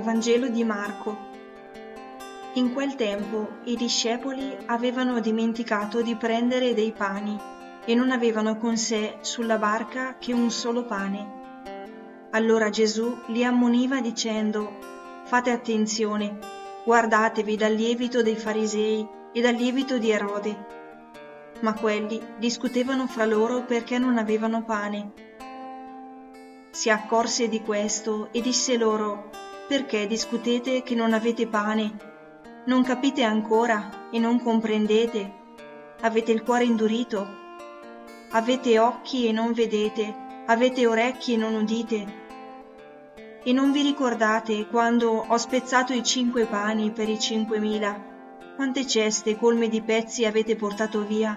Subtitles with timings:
[0.00, 1.16] Vangelo di Marco.
[2.54, 7.38] In quel tempo i discepoli avevano dimenticato di prendere dei pani
[7.84, 12.28] e non avevano con sé sulla barca che un solo pane.
[12.30, 14.94] Allora Gesù li ammoniva dicendo,
[15.24, 16.38] Fate attenzione,
[16.84, 20.66] guardatevi dal lievito dei farisei e dal lievito di Erode.
[21.60, 25.12] Ma quelli discutevano fra loro perché non avevano pane.
[26.70, 29.30] Si accorse di questo e disse loro,
[29.68, 31.96] Perché discutete che non avete pane?
[32.66, 35.32] Non capite ancora e non comprendete?
[36.02, 37.26] Avete il cuore indurito?
[38.30, 40.14] Avete occhi e non vedete?
[40.46, 42.24] Avete orecchi e non udite?
[43.42, 48.00] E non vi ricordate quando ho spezzato i cinque pani per i cinquemila?
[48.54, 51.36] Quante ceste colme di pezzi avete portato via?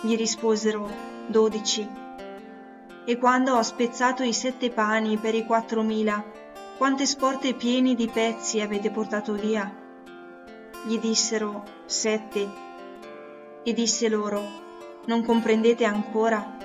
[0.00, 0.90] Gli risposero,
[1.26, 1.86] dodici.
[3.04, 6.46] E quando ho spezzato i sette pani per i quattromila,
[6.78, 9.68] quante sporte pieni di pezzi avete portato via?
[10.86, 12.48] Gli dissero, sette.
[13.64, 14.40] E disse loro,
[15.06, 16.56] non comprendete ancora?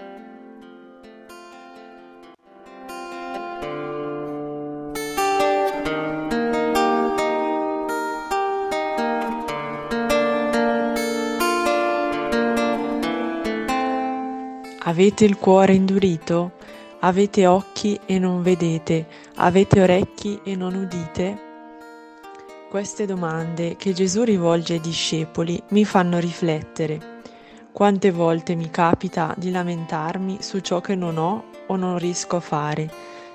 [14.86, 16.52] Avete il cuore indurito?
[17.06, 19.06] Avete occhi e non vedete?
[19.36, 21.38] Avete orecchi e non udite?
[22.70, 27.20] Queste domande che Gesù rivolge ai discepoli mi fanno riflettere.
[27.74, 32.40] Quante volte mi capita di lamentarmi su ciò che non ho o non riesco a
[32.40, 32.90] fare,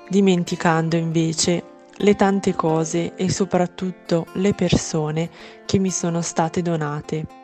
[0.09, 1.63] dimenticando invece
[1.97, 5.29] le tante cose e soprattutto le persone
[5.67, 7.37] che mi sono state donate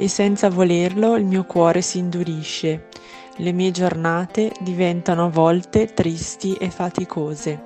[0.00, 2.86] e senza volerlo il mio cuore si indurisce,
[3.38, 7.62] le mie giornate diventano a volte tristi e faticose.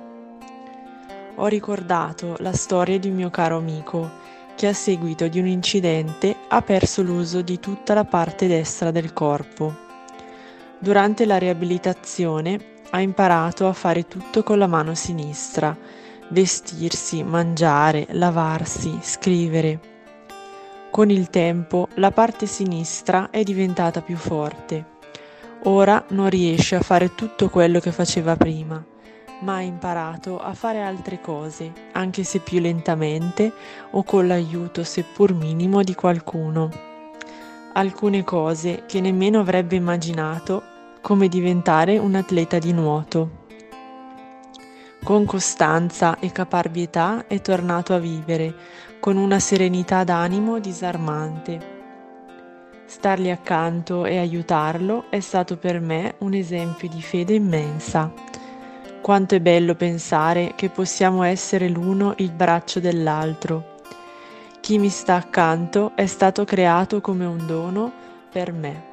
[1.35, 4.21] Ho ricordato la storia di un mio caro amico
[4.55, 9.13] che a seguito di un incidente ha perso l'uso di tutta la parte destra del
[9.13, 9.73] corpo.
[10.77, 12.59] Durante la riabilitazione
[12.91, 15.75] ha imparato a fare tutto con la mano sinistra,
[16.29, 19.91] vestirsi, mangiare, lavarsi, scrivere
[20.93, 24.92] con il tempo la parte sinistra è diventata più forte.
[25.65, 28.83] Ora non riesce a fare tutto quello che faceva prima,
[29.43, 33.53] ma ha imparato a fare altre cose, anche se più lentamente
[33.91, 36.69] o con l'aiuto seppur minimo di qualcuno.
[37.71, 40.63] Alcune cose che nemmeno avrebbe immaginato,
[40.99, 43.45] come diventare un atleta di nuoto.
[45.01, 48.53] Con costanza e caparbietà è tornato a vivere,
[48.99, 51.72] con una serenità d'animo disarmante.
[52.93, 58.13] Stargli accanto e aiutarlo è stato per me un esempio di fede immensa.
[59.01, 63.77] Quanto è bello pensare che possiamo essere l'uno il braccio dell'altro.
[64.61, 67.91] Chi mi sta accanto è stato creato come un dono
[68.31, 68.91] per me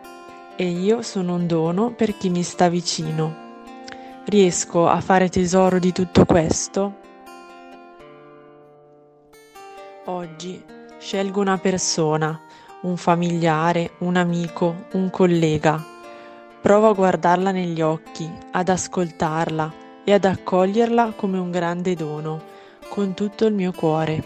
[0.57, 3.65] e io sono un dono per chi mi sta vicino.
[4.25, 6.95] Riesco a fare tesoro di tutto questo?
[10.07, 10.65] Oggi
[10.99, 12.41] scelgo una persona,
[12.83, 15.85] un familiare, un amico, un collega.
[16.61, 19.73] Provo a guardarla negli occhi, ad ascoltarla
[20.05, 22.43] e ad accoglierla come un grande dono,
[22.89, 24.25] con tutto il mio cuore.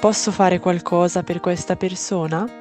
[0.00, 2.59] Posso fare qualcosa per questa persona?